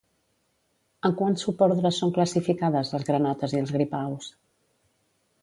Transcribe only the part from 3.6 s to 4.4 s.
els gripaus?